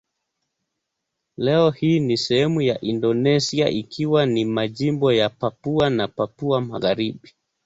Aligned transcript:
Leo 1.37 1.69
hii 1.71 1.99
ni 1.99 2.17
sehemu 2.17 2.61
ya 2.61 2.81
Indonesia 2.81 3.69
ikiwa 3.69 4.25
ni 4.25 4.45
majimbo 4.45 5.13
ya 5.13 5.29
Papua 5.29 5.89
na 5.89 6.07
Papua 6.07 6.61
Magharibi. 6.61 7.31